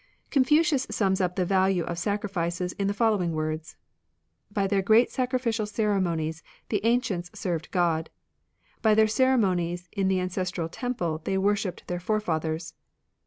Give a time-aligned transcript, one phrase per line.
[0.31, 3.75] Confucius sums up the value of sa^orifices in the following words."
[4.51, 8.07] By their great sacrificial ceremonies the ancients served Grod;
[8.81, 12.73] by their cere monies in the ancestral temple they worshipped their forefathers.